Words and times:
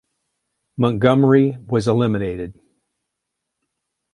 Montgomerie 0.77 1.59
was 1.67 1.87
eliminated. 1.87 2.59